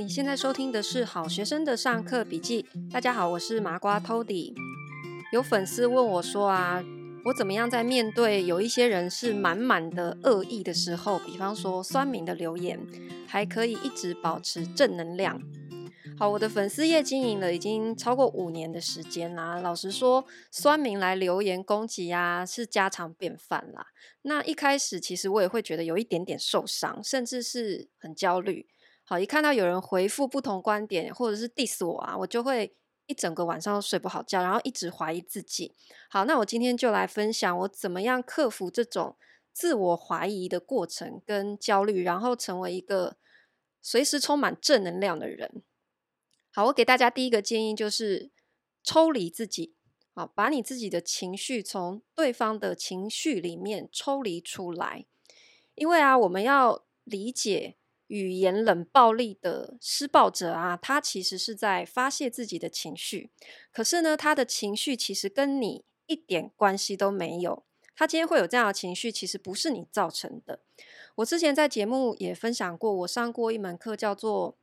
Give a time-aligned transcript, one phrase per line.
[0.00, 2.64] 你现在收听的是好学生的上课笔记。
[2.90, 4.54] 大家好，我是麻瓜 Tody。
[5.30, 6.82] 有粉丝问我说啊，
[7.26, 12.80] 我怎么样在面对有一些人是满满的恶意的时候，比方说酸民的留言，
[13.28, 15.38] 还可以一直保持正能量？
[16.18, 19.60] 好，我的粉丝页经营了已经超过五年的时间啦。
[19.60, 23.88] 老实说，酸民来留言攻击啊，是家常便饭啦。
[24.22, 28.66] 那一开始其实我也会觉得有一点点受伤，甚至是很焦虑。
[29.10, 35.74] 好，一看到有人回复不同观点，或者是 diss 我啊，我就会一整个晚上都睡不好觉，然后一直怀疑自己。
[36.08, 39.16] 好，那我今天就来分享我怎么样克服这种
[39.52, 43.16] 自我怀疑的过程跟焦虑，然后成为一个
[43.82, 45.64] 随时充满正能量的人。
[46.52, 48.30] 好，我给大家第一个建议就是
[48.84, 49.74] 抽离自己，
[50.14, 55.04] 好，把你自己的情绪从对方的情绪里面抽离出来。
[55.74, 57.76] 因为啊，我们要理解
[58.10, 63.30] 语言冷暴力的施暴者啊，他其实是在发泄自己的情绪，
[63.72, 67.62] 可是呢，他的情绪其实跟你一点关系都没有。
[67.94, 70.58] 他今天会有这样的情绪，其实不是你造成的。
[71.16, 74.56] 我之前在节目也分享过，我上过一门课叫做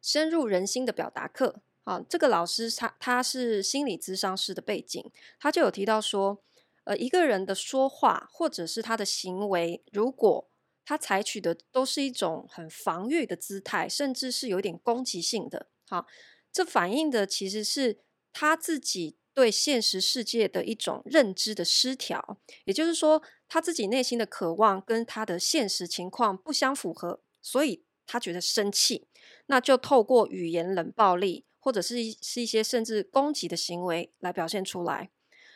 [0.00, 6.38] 深入人心的表达课，啊，这个老师他他是心理咨商师的背景，他就有提到说，
[6.84, 10.48] 呃，一个人的说话或者是他的行为，如果
[10.84, 16.06] 他采取的都是一种很防御的姿态，甚至是有点攻击性的，好，
[16.52, 17.98] 这反映的其实是
[18.32, 29.08] 他自己对现实世界的一种认知的失调，也就是说，他自己内心的渴望跟他的现实情况不相符合，所以他觉得生气。
[29.46, 35.10] 那就透过语言冷暴力，或者是是一些甚至攻击的行为来表现出来。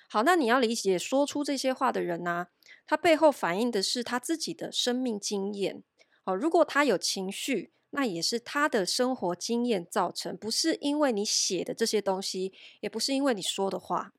[0.09, 2.49] 好，那你要理解说出这些话的人呢、
[2.89, 5.85] 他背后反映的是他自己的生命经验。
[6.25, 14.13] 好，如果他有情绪，那也是他的生活经验造成，不是因为你写的这些东西，也不是因为你说的话，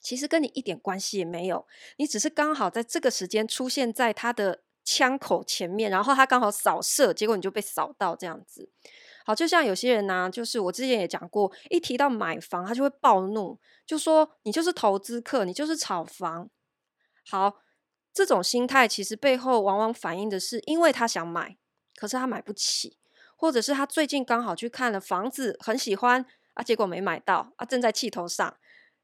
[0.00, 1.66] 其实跟你一点关系也没有。
[1.96, 4.62] 你只是刚好在这个时间出现在他的。
[4.90, 8.70] 枪口前面，然后他刚好扫射，结果你就被扫到这样子。
[9.26, 16.48] 好，就像有些人呢、就是我之前也讲过，一提到买房，他就会暴怒，就说你就是投资客，你就是炒房。
[17.30, 17.56] 好，
[18.18, 21.56] 这种心态其实背后往往反映的是，因为他想买，
[21.94, 22.98] 可是他买不起，
[23.36, 28.56] 或者是他最近刚好去看了房子，很喜欢啊，结果没买到啊，正在气头上，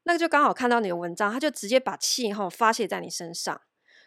[0.03, 3.61] 那个就刚好看到你的文章，他就直接把气哈发泄在你身上。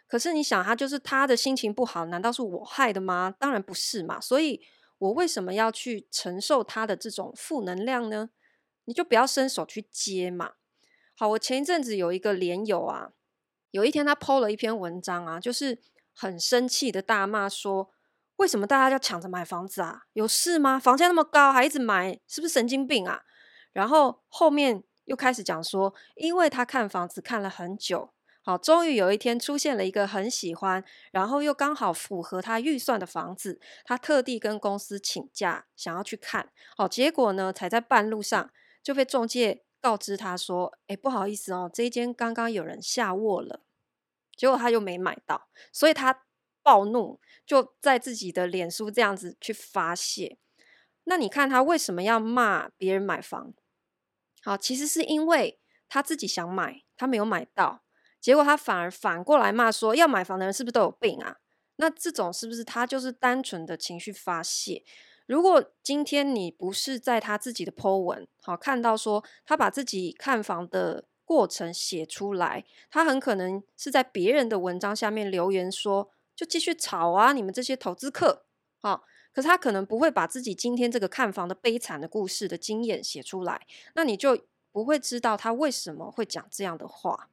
[0.07, 3.33] 可是你想，他就是他的心情不好，难道是我害的吗？
[3.39, 4.21] 当然不是嘛。
[4.21, 4.61] 所以
[4.99, 8.29] 我为什么要去承受他的这种负能量呢？
[8.85, 10.51] 你就不要伸手去接嘛。
[11.15, 13.13] 好，我前一阵子有一个连友啊，
[13.71, 15.79] 有一天他 PO 了一篇文章啊，就是
[16.13, 17.91] 很生气的大骂说：
[18.37, 20.03] 为什么大家要抢着买房子啊？
[20.13, 20.79] 有事吗？
[20.79, 23.21] 房价那么高还一直买，是不是神经病啊？
[23.71, 28.11] 然后后面又开始讲说，因为他看房子看了很久。
[28.41, 36.49] 好，终于有一天出现了一个很喜欢，然后又刚好符合他预算的房子，他特地跟公司请假想要去看。
[36.75, 38.49] 好，结果呢，才在半路上
[38.81, 43.61] 就被中介告知他说：“哎，不好意思哦，这一间刚刚有人下卧了。”
[44.35, 46.23] 结果他又没买到，所以他
[46.63, 50.37] 暴怒，就在自己的脸书这样子去发泄。
[51.03, 53.53] 那你看他为什么要骂别人买房？
[54.41, 57.83] 好，其实是因为他自己想买，他没有买到。
[58.21, 61.37] 结果他反而反过来骂说：“要买房的人是不是都有病啊？”
[61.77, 64.83] 那这种是不是他就是单纯的情绪发泄？
[65.29, 78.45] 如果今天你不是在他自己的 po 文，好看到说他把自己看房的过程写出来，他很可能是在别人的文章下面留言说：“就继续炒啊，你们这些投资客。”
[78.81, 84.35] 好，可是他可能不会把自己今天这个看房的悲惨的故事的经验写出来，那你就
[84.71, 87.29] 不会知道他为什么会讲这样的话。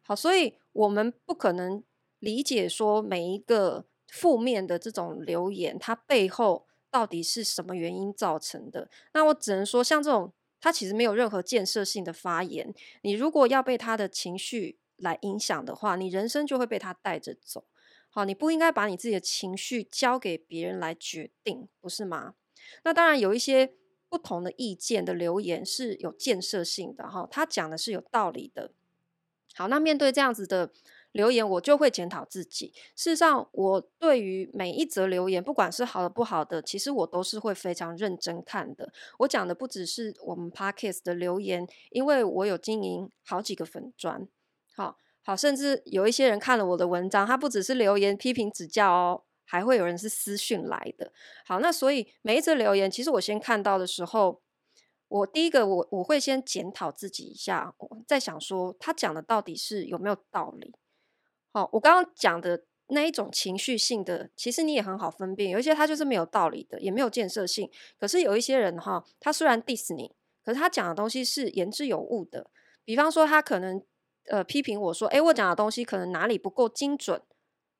[0.00, 1.84] 好，所以我们不可能
[2.20, 8.88] 理解说每一个负面的这种留言，它背后到底是什么原因造成的。
[9.14, 12.72] 那我只能说，像这种，他其实没有任何建设性的发言。
[13.02, 17.64] 你如果要被他的情绪来影响的话，你人生就会被他带着走。
[18.10, 22.34] 好，你不应该把你自己的情绪交给别人来决定，不是吗？
[22.84, 23.74] 那当然有一些
[24.08, 28.70] 不同的意见的留言是有建设性的哈，他讲的是有道理的。
[29.56, 30.70] 好，那面对这样子的
[31.14, 32.72] 留言，我就会检讨自己。
[32.96, 38.92] 事实上，我对于每一则留言，不管是好的不好的，其实我都是会非常认真看的。
[39.20, 44.26] 我讲的不只是我们 Parkes 的留言，因为我有经营好几个粉专。
[44.74, 51.12] 好好，甚至有一些人看了我的文章，他不只是留言批评指教哦，还会有人是私讯来的。
[51.46, 54.42] 好，那所以每一则留言，其实我先看到的时候，
[55.06, 60.74] 我第一个我我会先检讨自己一下，我在想说他讲的到底是有没有道理？
[61.54, 67.70] 好，我刚刚讲的那一种情绪性的，其实你也很好分辨，有一些他就是没有道理的，也没有建设性。
[67.96, 70.12] 可是有一些人哈，他虽然 diss 你，
[70.44, 72.50] 可是他讲的东西是言之有物的。
[72.84, 73.80] 比方说，他可能
[74.26, 77.22] 呃批评我说，诶，我讲的东西可能哪里不够精准，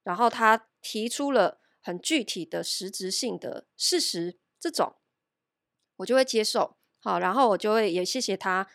[0.04, 4.94] 然后他提出了很具体的实质性的事实，这种
[5.96, 6.76] 我就会接受。
[7.00, 8.68] 好，然后我就会也谢谢他，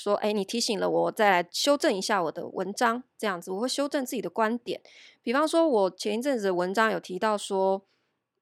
[0.00, 4.80] 说，哎，你提醒了我，再来修正一下我的文章，这样子我会修正自己的观点。
[5.22, 7.82] 比方说，我前一阵子的文章有提到说，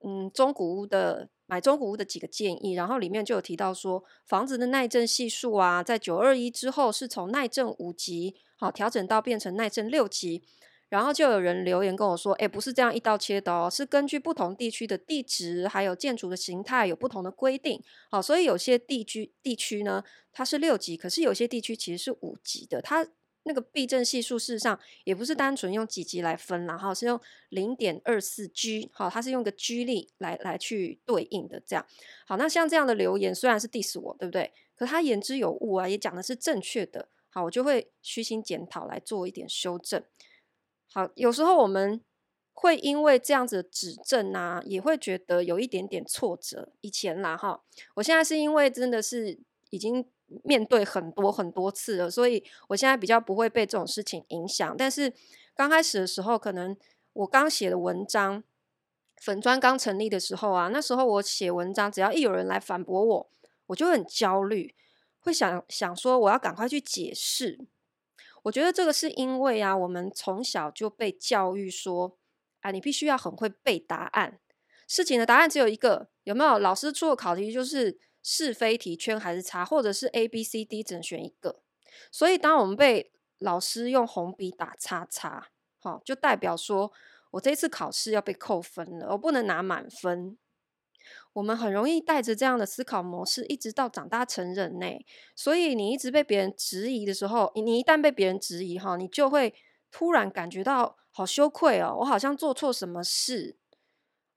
[0.05, 10.45] 嗯，中古屋的买中古屋的几个建议，然后里面就有提到说，房子的耐震系数啊，在九二一之后是从耐震五级，好，调整到变成耐震六级。
[10.89, 17.83] 然后就有人留言跟我说：“诶，不是这样一刀切的哦，是根据不同地区的地质还有建筑的形态有不同的规定。
[18.11, 20.03] 好，所以有些地区地区呢，
[20.33, 22.81] 它是六级，可是有些地区其实是五级的。
[22.81, 23.07] 它
[23.45, 27.21] 那个避震系数事实上也不是单纯用几级来分然后，是用
[27.51, 31.63] 零点二四 G，好，它是用个 G 力来来去对应的。
[31.67, 31.87] 这样，
[32.27, 34.53] 好，那像这样的留言虽然是 diss 我，对不对？
[34.77, 37.09] 可他言之有物啊，也讲的是正确的。
[37.31, 40.03] 好，我就会虚心检讨来做一点修正。”
[40.93, 42.01] 好，有时候我们
[42.53, 46.73] 会因为这样子指正啊，也会觉得有一点点挫折。
[46.81, 47.63] 以前啦，哈，
[47.97, 49.39] 我现在是因为真的是
[49.71, 50.05] 已经
[50.45, 54.75] 面对很多很多次了，所以我现在比较不会被这种事情影响。
[54.77, 55.13] 但是
[55.55, 56.77] 刚开始的时候，可能
[57.13, 58.43] 我刚写的文章，
[59.17, 63.31] 粉专刚成立的时候啊，那时候我写文章，只要一有人来反驳我，
[63.67, 64.75] 我就很焦虑，
[65.21, 67.67] 会想想说我要赶快去解释。
[68.45, 72.19] 我觉得这个是因为啊，我们从小就被教育说，
[72.61, 74.41] 啊，你必须要很会背答案，
[74.87, 76.59] 事情的答案只有一个，有没有？
[76.59, 81.61] 老师出的考题就是是非题，圈还是叉，或者是 A、B、C、D，只能选一个。
[82.11, 85.49] 所以，当我们被老师用红笔打叉叉，
[85.81, 86.93] 好，就代表说
[87.33, 90.39] 我这次考试要被扣分了，我不能拿满分。
[91.39, 94.87] 我们很容易带着这样的思考模式，一直到长大成人呢。
[95.37, 99.55] 所以你一直被别人质疑的时候，你一旦被别人质疑哈，你就会
[99.93, 103.57] 突然感觉到好羞愧哦，我好像做错什么事。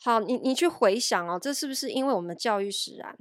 [0.03, 3.17] 好，你你去回想哦，这是不是因为我们教育使然？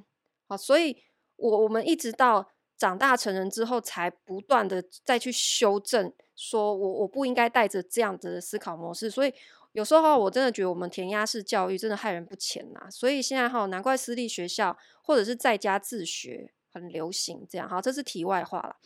[0.47, 1.03] 好，所以
[1.37, 9.33] 我我们一直到长大成人之后，才不断的再去修正，说我我不应该带着这样子的思考模式，所以。
[9.73, 17.69] 有时候我真的觉得我们填鸭式教育真的害人不浅呐，所以现在哈，难怪私立学校或者是在家自学很流行这样。
[17.69, 18.77] 好，这是题外话了。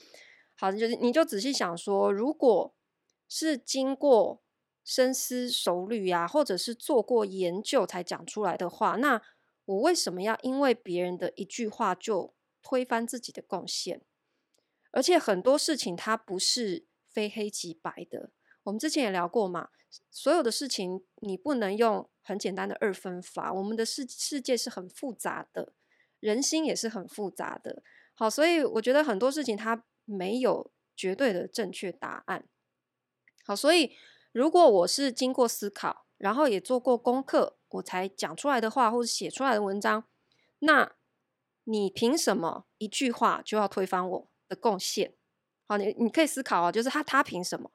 [0.57, 2.75] 好，就是你就仔细想说，如果
[3.29, 4.43] 是经过
[4.85, 9.23] 深思熟虑呀，或者是做过研究才讲出来的话，那
[9.65, 14.03] 我为什么要因为别人的一句话就推翻自己的贡献？
[14.91, 18.31] 而且很多事情它不是非黑即白的。
[18.65, 19.69] 我们之前也聊过嘛，
[20.11, 23.53] 所有的事情你不能用很简单的二分法。
[23.53, 25.73] 我们的世世界是很复杂的，
[26.21, 27.83] 人心也是很复杂的。
[28.15, 32.47] 好，所以我觉得很多事情它没有绝对的正确答案。
[33.45, 33.95] 好，所以
[34.33, 40.05] 如果我是经过思考，然后也做过功课，我才讲出来的话，或者写出来的文章，
[40.61, 40.95] 那
[41.65, 45.15] 你凭什么一句话就要推翻我的贡献？
[45.67, 47.71] 好，你你可以思考啊，就是他他凭什么？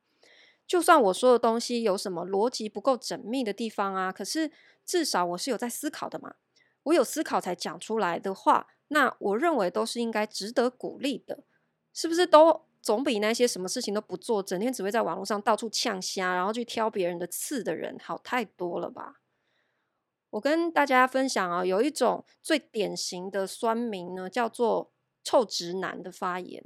[0.69, 4.51] 就算我说的东西有什么逻辑不够缜密的地方啊，可是
[4.85, 6.35] 至少我是有在思考的嘛。
[6.83, 11.43] 我有思考才讲出来的话，那我认为都是应该值得鼓励的，
[11.91, 12.27] 是不是？
[12.27, 19.21] 都总比那些什么事情都不做，整天只会在网络上到处呛虾，然后去挑别人的刺的人好太多了吧？
[20.29, 26.63] 我跟大家分享啊，有一种最典型的酸民呢，叫做臭直男的发言。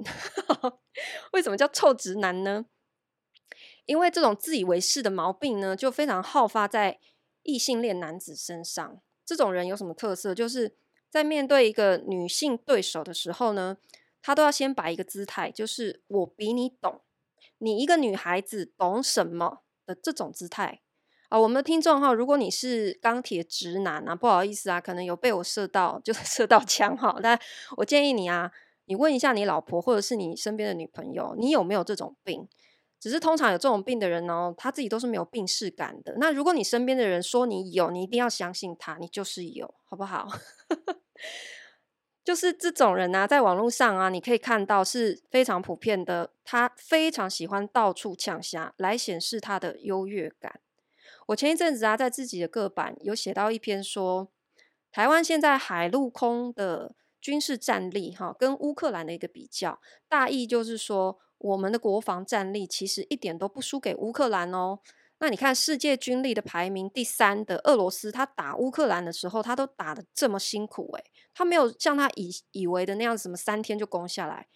[1.32, 2.66] 为什么叫臭直男呢？
[3.86, 6.98] 因为这种自以为是的毛病呢，就非常好发在
[7.42, 9.00] 异性恋男子身上。
[9.24, 10.34] 这种人有什么特色？
[10.34, 10.76] 就是
[11.10, 13.76] 在面对一个女性对手的时候呢，
[14.20, 17.02] 他都要先摆一个姿态，就是我比你懂，
[17.58, 20.80] 你一个女孩子懂什么的这种姿态
[21.28, 21.38] 啊。
[21.38, 27.18] 我们的听众哈，如果你是钢铁直男啊，不好意思啊，可能有被我射到， 就是射到枪哈。
[27.22, 27.38] 但
[27.76, 28.50] 我建议你啊，
[28.86, 32.48] 你问一下你老婆或者是你身边的女朋友，你有没有这种病？
[33.04, 36.14] 只是通常有这种病的人呢，他自己都是没有病识感的。
[36.16, 40.26] 那如果你身边的人说你有，你一定要相信他，你就是有，好不好？
[42.24, 46.30] 就是这种人啊，在网络上啊，你可以看到是非常普遍的。
[46.46, 50.60] 他非常喜欢到处呛虾，来显示他的优越感。
[51.26, 54.30] 我前一阵子啊，在自己的个版有写到一篇说，
[54.90, 64.78] 台湾现在海陆空的军事战力，哈，跟乌克兰的一个比较，大意就是说，我们的国防战力其实一点都不输给乌克兰哦。
[65.18, 74.48] 那你看世界军力的排名第三的俄罗斯，他打乌克兰的时候，他都打得这么辛苦，诶，他没有像他以以为的那样，什么三天就攻下来，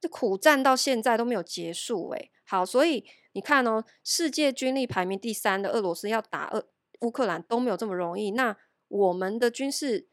[0.00, 6.66] 这苦战到现在都没有结束，诶，好，所以你看哦，世界军力排名第三的俄罗斯要打俄
[7.02, 8.56] 乌克兰都没有这么容易，那
[8.88, 10.08] 我们的军事。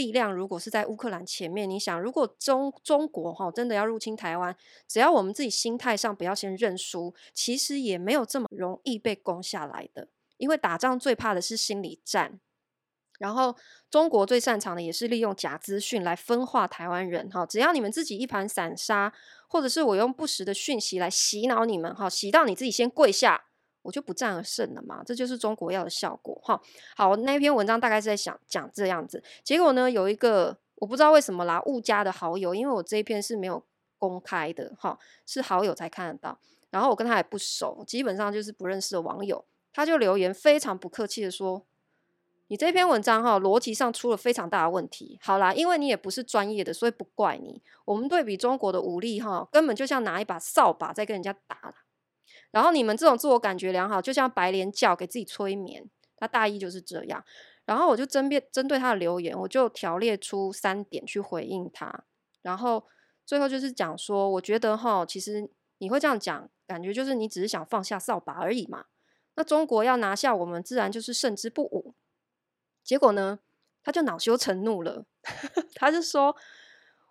[0.00, 4.56] 力量如果是在乌克兰前面，你想，如果中中国哈真的要入侵台湾，
[4.88, 10.08] 只要我们自己心态上不要先认输，其实也没有这么容易被攻下来的。
[10.38, 12.40] 因为打仗最怕的是心理战，
[13.18, 13.54] 然后
[13.90, 17.44] 中国最擅长的也是利用假资讯来分化台湾人哈。
[17.44, 19.12] 只要你们自己一盘散沙，
[19.48, 23.49] 或者是我用不实的讯息来洗脑你们哈，洗到你自己先跪下。
[23.82, 26.60] 我就不战而胜了嘛，这就是中国要的效果哈。
[26.96, 33.62] 好，那篇文章大概是在想讲这样子，结果呢，有一个我不知道为什么啦，误加的好友，因为我这一篇是没有
[33.98, 36.38] 公开的哈，是好友才看得到。
[36.70, 41.66] 然后我跟他也不熟，基本上就是不认识的网友，他就留言非常不客气的说
[42.46, 47.60] ：“你这篇文章哈，逻辑上出了非常大的问题。”好啦，因为你也不是专业的，所以不怪你。
[47.84, 51.74] 我们对比中国的武力哈，根本就像拿一把扫把在跟人家打。
[52.50, 57.24] 然后你们这种自我感觉良好，就像白莲教给自己催眠，他大意就是这样。
[57.64, 62.04] 然后我就针对针对他的留言，我就条列出三点去回应他。
[62.42, 62.84] 然后
[63.24, 68.86] 最后就是讲说，我觉得哈，其实你会这样讲，感觉就是你只是想放下扫把而已嘛。
[69.36, 71.94] 那中国要拿下我们，自然就是胜之不武。
[72.82, 73.38] 结果呢，
[73.84, 75.04] 他就恼羞成怒了，
[75.76, 76.34] 他就说：“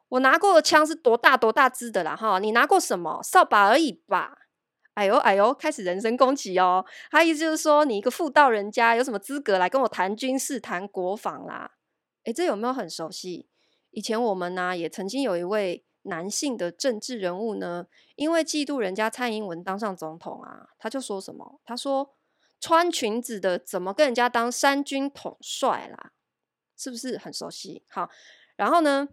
[0.09, 3.21] 我拿过的枪是多大多大支的啦，哈，你拿过什么？
[3.23, 4.37] 扫把而已吧。”
[4.99, 6.85] 哎呦哎呦，开始人身攻击哦！
[7.09, 11.71] 他意思就是说，你一个妇道人家，有什么资格来跟我谈军事、谈国防啦？
[12.25, 13.47] 诶，这有没有很熟悉？
[13.91, 17.85] 以前我们呢、也曾经有一位男性的政治人物呢，
[18.17, 21.61] 因为嫉妒人家蔡英文当上总统啊，他就说什么？
[21.63, 22.13] 他说
[22.59, 26.11] 穿裙子的怎么跟人家当三军统帅啦？
[26.75, 27.85] 是不是很熟悉？
[27.87, 28.09] 好，
[28.57, 29.07] 然后呢？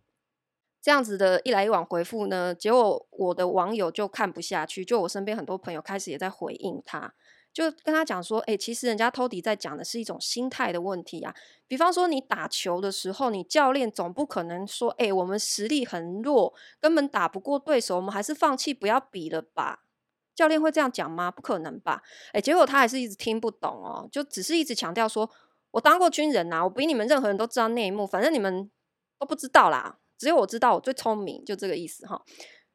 [0.86, 7.12] 这样子的一来一往回复呢，结果我的网友就看不下去，就我身边很多朋友开始也在回应他，
[7.52, 11.34] 就跟他讲说，诶，其实人家偷迪在讲的是一种心态的问题啊。
[11.66, 19.80] 比方说你打球的时候，你教练总不可能说，诶，我们实力很弱，根本打不过对手，我们还是放弃不要比了吧？
[20.36, 21.32] 教练会这样讲吗？
[21.32, 22.04] 不可能吧？
[22.32, 25.28] 诶，结果他还是一直听不懂哦，就只是一直强调说，
[25.72, 28.70] 我当过军人呐，我比你们任何人都知道内幕，反正你们
[29.18, 29.98] 都不知道啦。
[30.18, 32.22] 只有我知道我最聪明，就这个意思哈。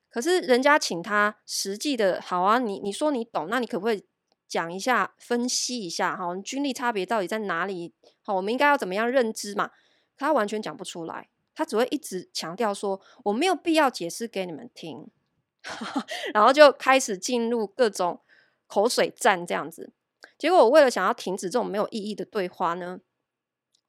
[0.09, 4.05] 可是人家请他实际的，好啊，你你说你懂，那你可不可以
[4.47, 6.35] 讲一下、分析一下哈？
[6.37, 7.93] 军力差别到底在哪里？
[8.21, 9.71] 好，我们应该要怎么样认知嘛？
[10.17, 15.07] 他完全讲不出来，他只会一直强调说我没有必要解释给你们听，
[16.33, 18.19] 然后就开始进入各种
[18.67, 19.91] 口水战这样子。
[20.37, 22.99] 结果我为了想要停止这种没有意义的对话呢，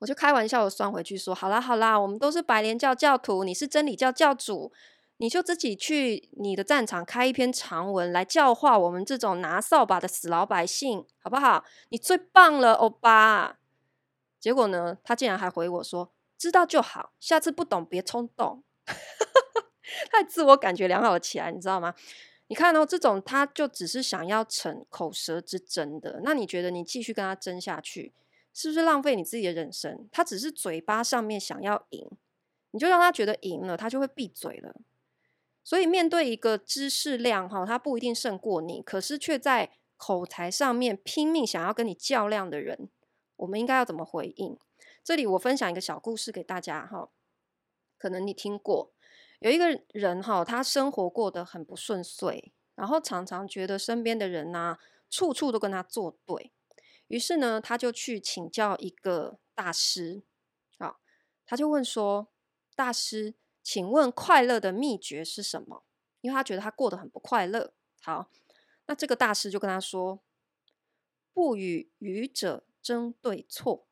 [0.02, 4.73] 我就开玩笑的酸回去说：“好啦好啦，我们都是白莲教教徒，你是真理教教主，
[5.18, 11.64] 你就自己去你的战场开一篇长文来教化我们这种拿扫把的死老百姓，好不好？
[11.90, 13.59] 你最棒了，欧巴。”
[14.40, 18.64] 结果呢，他竟然还回我说：“知道就好，下次不懂别冲动。
[20.11, 21.94] ”太自我感觉良好了起来，你知道吗？
[22.49, 28.12] 你看哦，这种他就只是想要逞口舌之争的，那你觉得你继续跟他争下去？
[28.52, 30.09] 是不是浪费你自己的人生？
[30.12, 32.11] 他只是嘴巴上面想要赢，
[32.71, 34.75] 你就让他觉得赢了，他就会闭嘴了。
[35.64, 42.88] 所以面对一个知识量哈，他不一定胜过你，可是却在口才上面拼命想要跟你较量的人，
[43.37, 44.59] 我们应该要怎么回应？
[45.04, 47.09] 这里我分享一个小故事给大家哈，
[47.97, 48.92] 可能你听过，
[49.38, 54.78] 有一个人哈，他生活过得很不顺遂，然后常常觉得身边的人呐，
[55.09, 56.50] 处处都跟他作对。
[57.12, 60.23] 于是呢，他就去请教一个大师，
[60.78, 60.99] 好，
[61.45, 62.33] 他就问说
[62.75, 65.85] ：“大师，请问快乐的秘诀是什么？”
[66.23, 67.75] 因为他觉得他过得很不快乐。
[68.00, 68.31] 好，
[68.87, 70.23] 那这个大师就跟他说
[71.35, 73.87] ：“不与愚者争对错。”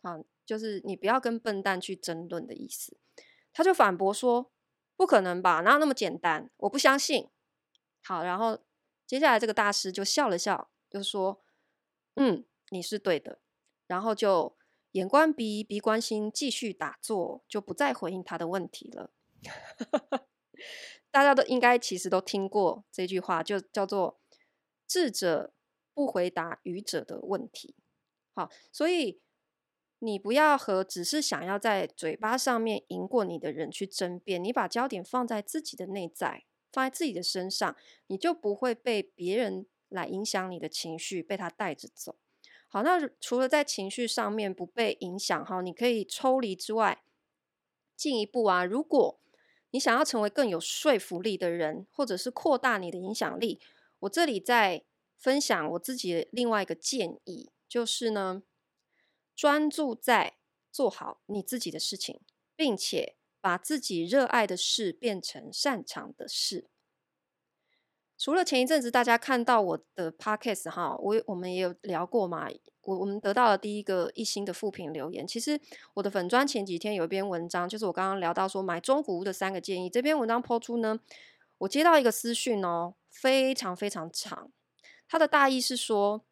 [0.00, 2.96] 好，就是你不要跟笨蛋去争论的意思。
[3.52, 4.52] 他就反驳说
[4.94, 5.62] ：“不可能吧？
[5.62, 6.48] 哪有那么简单？
[6.58, 7.28] 我不相信。”
[8.04, 8.60] 好，然后
[9.04, 11.42] 接下来这个大师就笑了笑，就说。
[12.16, 13.38] 嗯，你是对的，
[13.86, 14.56] 然后就
[14.92, 19.10] 眼观鼻，鼻观心，继续打坐，就不再回应他的问题了。
[21.10, 24.18] 大家都应该其实都听过这句话，就叫做
[24.88, 25.54] “智者
[25.94, 27.74] 不回答愚者的问题。
[28.34, 29.20] 好，所以
[29.98, 37.76] 你不要和只是想要在嘴巴上面赢过你的人去争辩，你把焦点放在自己的内在，放在自己的身上，
[38.08, 42.16] 你就不会被别人来影响你的情绪，被他带着走。
[42.68, 47.02] 好，那除了在情绪上面不被影响哈，你可以抽离之外，
[47.96, 49.20] 进一步啊，如果
[49.70, 53.60] 你想要成为更有说服力的人，或者是扩大你的影响力，
[54.00, 54.84] 我这里在
[55.16, 58.42] 分享我自己另外一个建议，就是呢，
[59.34, 60.36] 专注在
[60.70, 62.20] 做好你自己的事情，
[62.54, 66.68] 并且把自己热爱的事变成擅长的事。
[68.18, 72.48] 除了前一阵子大家看到我的 podcast 哈，我我们也有聊过嘛，
[72.82, 75.26] 我我们得到了第一个一星的负评留言。
[75.26, 75.60] 其实
[75.92, 79.90] 我的粉专前几天有一篇文章，就是我刚刚聊到说买中古屋的三个建议。
[79.90, 80.98] 这篇文章抛出呢，
[81.58, 84.50] 我接到一个私讯哦，非常非常长。
[85.06, 86.24] 它的大意是说，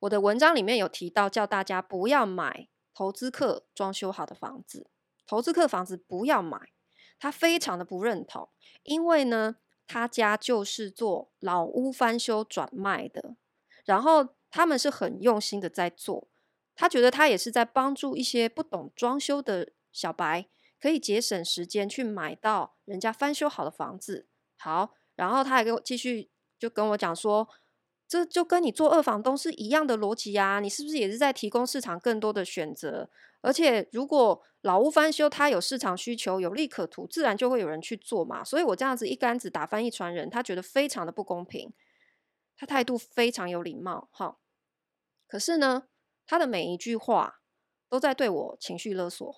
[0.00, 4.88] 我的文章里面有提到，叫大家不要买投资客装修好的房子，
[5.24, 6.58] 投资客房子不要买。
[7.20, 8.48] 他非常的不认同，
[8.82, 9.56] 因为呢。
[9.86, 13.36] 他家就是做老屋翻修转卖的，
[13.84, 16.28] 然后他们是很用心的在做。
[16.74, 20.46] 他觉得他也是在帮助一些不懂装修的小白，
[20.80, 24.26] 可以节省时间去买到人家翻修好的房子。
[24.56, 27.48] 好，然后他还跟我继续就跟我讲说，
[28.08, 33.08] 这就跟你做二房东是一样的逻辑啊，你是不是也是在提供市场更多的选择？
[33.44, 38.42] 而且，如果老屋翻修，它有市场需求，有利可图，自然就会有人去做嘛。
[38.42, 41.70] 所以我这样子一竿子打翻一船人，他觉得非常的不公平。
[42.56, 44.38] 他态度非常有礼貌，哈。
[45.26, 45.88] 可是呢，
[46.26, 47.42] 他的每一句话
[47.90, 49.34] 都在对我情绪勒索，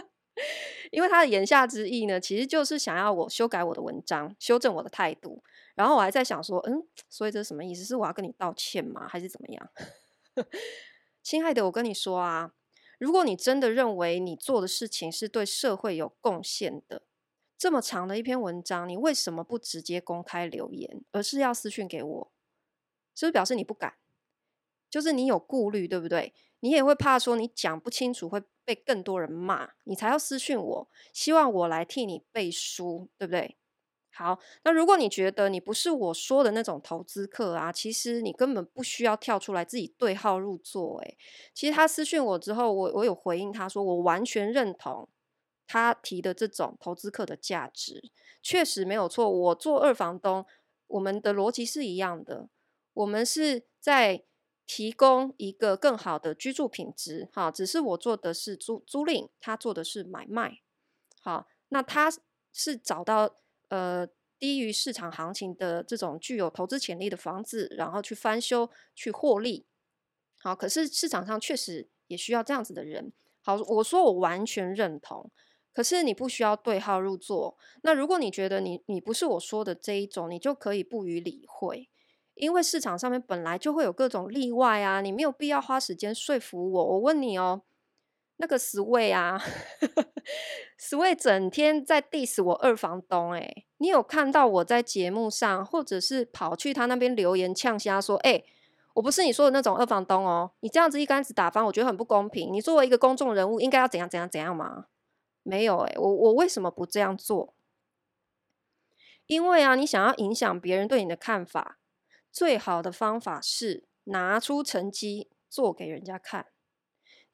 [0.92, 5.42] 因为他的言下之意呢，其实就是想要我修改我的文章，修正我的态度。
[5.74, 7.82] 然后我还在想说，嗯，所以这什么意思？
[7.82, 9.08] 是我要跟你道歉吗？
[9.08, 9.70] 还是怎么样？
[11.22, 12.52] 亲爱的，我跟你说啊。
[12.98, 17.02] 如果你真的认为你做的事情是对社会有贡献的，
[17.58, 22.32] 这么长的一篇文章，你为什么不直接公开留言，而是要私讯给我？
[23.14, 23.94] 是不是表示你不敢？
[24.88, 26.32] 就是你有顾虑，对不对？
[26.60, 33.56] 你也会怕说你讲不清楚会被更多人骂，你才要私讯我，希望我来替你背书，对不对？
[34.18, 40.98] 好，那如果你觉得你不是我说的那种投资客啊，其实你根本不需要跳出来自己对号入座。
[41.00, 41.18] 诶，
[41.52, 45.06] 其实他私讯我之后，我我有回应他说，我完全认同
[45.66, 48.10] 他提的这种投资客的价值，
[48.42, 49.30] 确实没有错。
[49.30, 50.46] 我做二房东，
[50.86, 52.48] 我们的逻辑是一样的，
[52.94, 54.24] 我们是在
[54.66, 57.28] 提供一个更好的居住品质。
[57.34, 60.60] 哈，只是我做的是租租赁，他做的是买卖。
[61.20, 62.10] 好，那他
[62.50, 63.36] 是找到。
[63.68, 64.06] 呃，
[64.38, 69.66] 低于市场行情的这种具有投资潜力的房子，然后去翻修去获利。
[70.38, 73.12] 好，可是市场上确实也需要这样子的人。
[73.42, 75.30] 好，我说我完全认同，
[75.72, 77.56] 可是你不需要对号入座。
[77.82, 81.88] 那如果你觉得你你不是我说的这一种，你就可以不予理会，
[82.34, 86.84] 因为市场上面本来就会有各种例外啊，你没有必要花时间说服我。
[86.84, 87.62] 我问你哦。
[88.38, 89.42] 那个 Sway 啊，
[90.78, 98.44] Sway 整天在 diss 我二房东哎、你有看到我在节目上，或者是跑去他那边留言呛瞎说，哎、
[98.94, 102.52] 我不是你说的那种二房东哦，你这样子一竿子打翻，我觉得很不公平。
[102.52, 104.86] 你作为一个公众人物，应该要怎样怎样怎样吗？
[105.42, 107.54] 没有哎、我我为什么不这样做？
[109.26, 111.78] 因为啊，你想要影响别人对你的看法，
[112.30, 116.46] 最好的方法是拿出成绩做给人家看。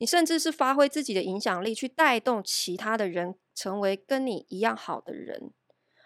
[0.03, 5.53] 你甚至是发挥自己的影响力，去带动其他的人成为跟你一样好的人。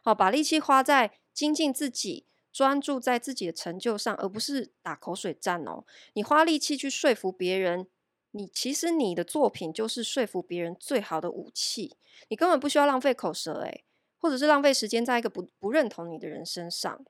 [0.05, 5.87] 好，把力气花在精进自己，专注在自己的成就上，而不是打口水战哦。
[6.13, 7.87] 你花力气去说服别人，
[8.33, 11.97] 你其实你的作品就是说服别人最好的武器。
[12.29, 13.87] 你根本不需要浪费口舌，诶，
[14.19, 17.03] 或者是浪费时间在一个不不认同你的人身上。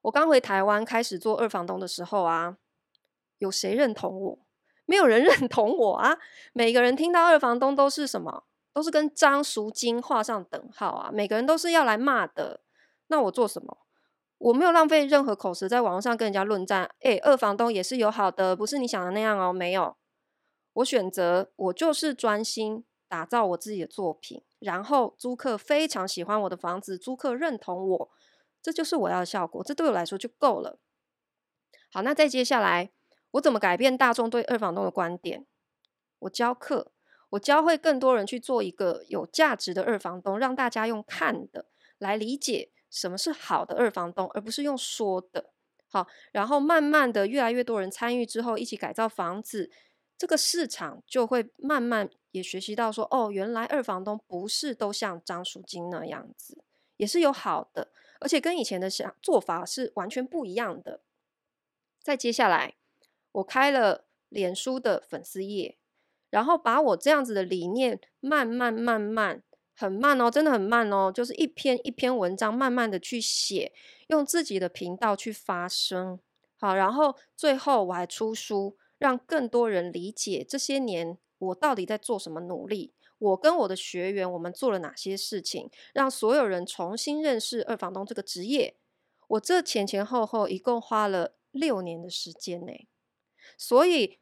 [0.00, 2.58] 我刚回台湾开始做二房东的时候啊，
[3.38, 4.38] 有谁认同我？
[4.90, 6.18] 没有人 认同我啊！
[6.52, 8.42] 每个人听到二房东都是什么？
[8.72, 11.10] 都是跟张赎金画上等号啊！
[11.12, 12.60] 每个人都是要来骂的。
[13.06, 13.78] 那我做什么？
[14.38, 16.90] 我没有浪费任何口舌在网络上跟人家论战。
[17.02, 19.52] 诶，二房东也是有好的，不是你想的那样哦。
[19.52, 19.96] 没有，
[20.72, 28.10] 我选择我就是专心打造我自己的作品，然后租客非常喜欢我的房子，租客认同我，
[28.60, 29.62] 这就是我要的效果。
[29.62, 30.80] 这对我来说就够了。
[31.92, 32.90] 好，那再接下来。
[33.32, 35.46] 我怎么改变大众对二房东的观点？
[36.20, 36.92] 我教课，
[37.30, 41.66] 我教会更多人去做一个有价值的二房东，让大家用看的
[41.98, 45.52] 来理解什么是好的二房东，而不是用说的。
[45.86, 49.70] 好，然后慢慢的越来越多人参与之后，一起改造房子，
[50.16, 56.62] 这个市场就会慢慢也学习到说，哦，原来二房东不是都像张淑晶那样子，
[56.96, 57.90] 也是有好的，
[58.20, 61.00] 而且跟以前的想做法是完全不一样的。
[62.00, 62.76] 再接下来，
[63.32, 65.76] 我开了脸书的粉丝页，
[66.30, 69.42] 然后把我这样子的理念慢慢慢慢。
[69.72, 73.72] 很慢哦，真的很慢哦，就是一篇一篇文章，慢慢的去写，
[74.08, 76.20] 用自己的频道去发声，
[76.58, 88.76] 好，然后最后我还出书，让更多人理解这些年我到底在做什么努力，我跟我的学员我们做了哪些事情，让所有人重新认识二房东这个职业。
[89.28, 92.72] 我这前前后后一共花了六年的时间呢，
[93.60, 94.18] 所以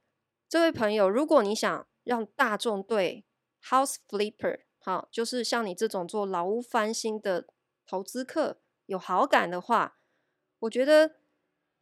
[0.49, 3.25] 这位朋友，如果你想让大众对
[3.63, 7.47] House Flipper 好，就是像你这种做老屋翻新的
[7.87, 10.01] 投资客有好感的话，
[10.59, 11.21] 我觉得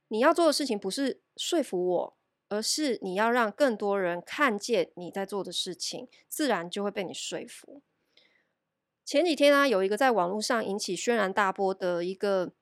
[0.08, 2.16] 你要做的事情不是说服我，
[2.50, 7.80] 而是你要让更多人看见你在做的事情，自然就会被你说服。
[9.02, 12.52] 前几天啊，有一个在网络上引起轩然大波的一个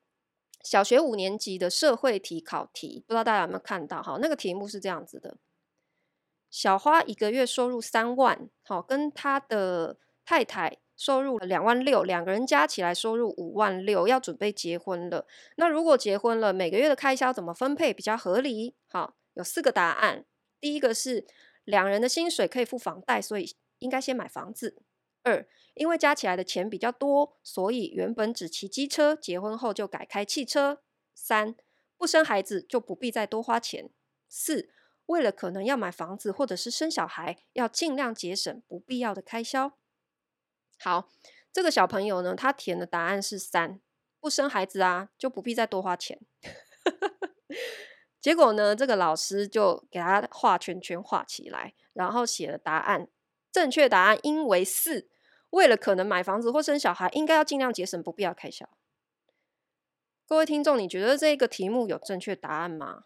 [0.64, 4.02] 小学五年级的社会题考题，不知道大家有没有看到？
[4.02, 5.36] 哈，那个题目是这样子的：
[6.50, 9.98] 小花一个月收入三万，好，跟他的。
[10.26, 15.26] 太太收入了两万六，两个人加起来收入五万六，要准备结婚了。
[15.58, 18.74] 那如果结婚了，每个月的开销怎么分配比较合理？
[18.88, 20.24] 好，有四个答案。
[20.62, 21.26] 第一个是
[21.64, 24.82] 两人的薪水可以付房贷，所以应该先买房子。
[25.24, 30.82] 二，因为加起来的钱比较多，所以原本只骑机车，结婚后就改开汽车。
[31.14, 31.56] 三，
[31.96, 33.90] 不生孩子就不必再多花钱。
[34.28, 34.70] 四，
[35.06, 39.78] 为了可能要买房子或者是生小孩，要尽量节省不必要的开销。
[40.78, 41.10] 好，
[41.52, 43.80] 这个小朋友呢，他填的答案是三，
[44.20, 46.20] 不生孩子啊，就不必再多花钱。
[48.20, 53.08] 结果呢，这个老师就给他画圈圈画起来，然后写了答案，
[53.52, 55.08] 正确答案应为四，
[55.54, 58.68] 为了可能买房子或生小孩，应该要尽量节省不必要开销。
[60.26, 63.04] 各位听众，你觉得这个题目有正确答案吗？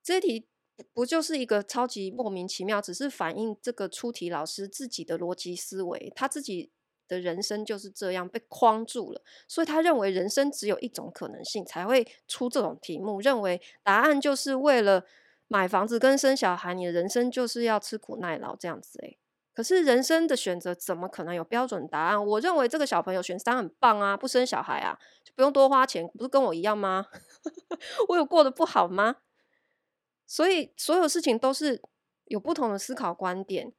[0.00, 0.46] 这题
[0.92, 6.70] 不就是一个超级莫名其妙，只是反映这个出题老师自己的逻辑思维，他自己
[7.08, 15.04] 的人生就是这样被框住了，所以他认为人生只有一种可能性，才会出这种题目，认为答案就是为了
[15.48, 19.18] 买房子跟生小孩，你的人生就是要吃苦耐劳这样子诶，
[19.52, 22.26] 可是人生的选择怎么可能有标准答案？
[22.26, 27.06] 我认为这个小朋友选三很棒啊，不生小孩啊，就不用多花钱，不是跟我一样吗？
[28.08, 29.16] 我有过得不好吗？
[30.26, 31.82] 所以，所有事情都是
[32.26, 33.72] 有不同的思考观点。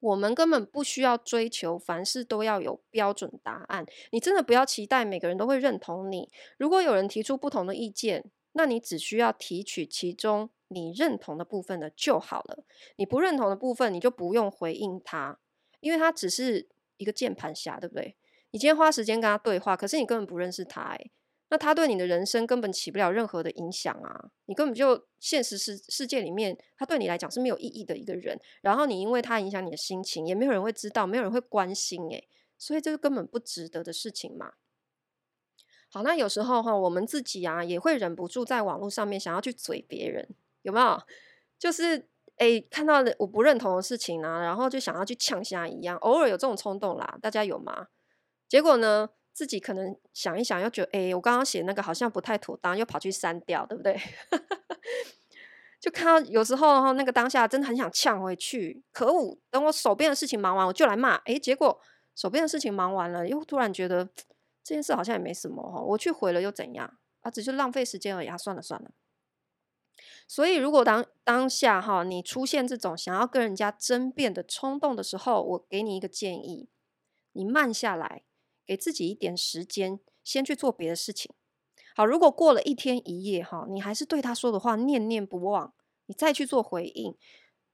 [0.00, 3.84] 我们根本不需要追求凡事都要有标准答案。
[4.10, 6.30] 你真的不要期待每个人都会认同你。
[6.56, 12.64] 如果有人提出不同的意见，那你只需要提取其中你认同的部分的就好了。
[12.96, 15.38] 你不认同的部分，你就不用回应他，
[15.80, 18.16] 因为他只是一个键盘侠，对不对？
[18.52, 21.10] 你今天花时间跟他对话，可是你根本不认识他，诶。
[21.52, 24.30] 那他对你的人生根本起不了任何的影响啊！
[24.44, 28.38] 你根本就现实世世界里面，他对你来讲是没有意义的一个人。
[28.60, 34.52] 然后你因为他影响你的心情，也没有人会知道，没有人会关心，诶，所以这个根本不值得的事情嘛。
[35.88, 40.28] 好，那有时候哈，我们自己啊也会忍不住在网络上面想要去嘴别人，
[40.62, 41.00] 有没有？
[41.58, 47.88] 就是诶，看到我不认同的事情啊，然后就想要去呛虾一样，偶尔有这种冲动啦，大家有吗？
[48.48, 49.10] 结果呢？
[49.32, 53.98] 自己可能想一想，又觉得，哎，我刚刚写那个好像不太妥当，又跑去删掉，对不对？
[55.80, 59.38] 就看到有时候那个当下真的很想呛回去，可恶！
[59.48, 61.14] 等我手边的事情忙完，我就来骂。
[61.24, 61.80] 哎，结果
[62.14, 64.04] 手边的事情忙完了，又突然觉得
[64.62, 66.98] 这件事好像也没什么哈，我去回了又怎样？
[67.20, 68.90] 啊，只是浪费时间而已啊，算了算了。
[70.26, 76.68] 所以，如果当当下哈，你出现这种想要跟人家争辩的冲动的时候，我给你一个建议，
[77.32, 78.22] 你慢下来。
[78.66, 81.34] 给自己一点时间，先去做别的事情。
[81.96, 85.74] 好，如果过了一天一夜，哈，你还是对他说的话念念不忘，
[86.06, 87.16] 你再去做回应。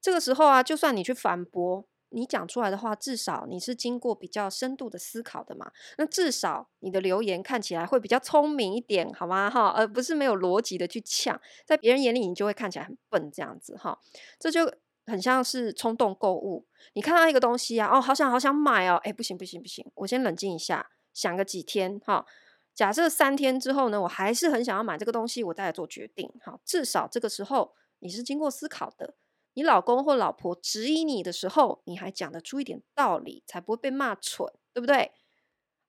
[0.00, 5.70] 这个时候啊，就算你去反驳，你讲出来的话，至少你是经过比较深度的思考的嘛。
[5.98, 9.50] 那至少你的留言看起来会比较聪明一点，好吗？
[9.50, 13.98] 哈，而不是没有逻辑的去呛，在别人眼里你就会看起来很笨，这样子哈。
[14.38, 14.72] 这就。
[15.08, 22.26] 很像是冲动购物，你看到一个东西啊，哦，好想好想买哦，哎，不行不行不行，我先冷静一下，想个几天哈。
[22.74, 26.28] 假设三天之后呢，我还是很想要买这个东西，我再来做决定。
[26.44, 29.14] 好，至少这个时候你是经过思考的。
[29.56, 35.12] 你老公或老婆质疑你的时候，你还讲得出一点道理，才不会被骂蠢，对不对？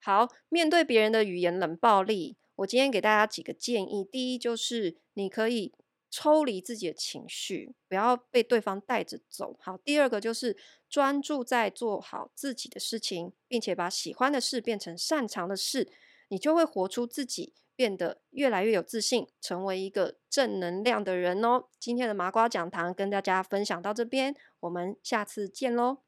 [0.02, 5.74] 好，面对别人的语言冷暴力，我今天给大家几个建议，第一就是你可以
[6.10, 9.58] 抽离自己的情绪，不要被对方带着走。
[9.60, 10.56] 好，第二个就是
[10.90, 15.92] 专注在做好自己的事情，并且把喜欢的事变成擅长的事，
[16.30, 17.54] 你就会活出自己。
[17.78, 21.63] 变得越来越有自信，成为一个正能量的人哦。
[21.80, 26.00] 今天的麻瓜讲堂跟大家分享到这边，我们下次见喽。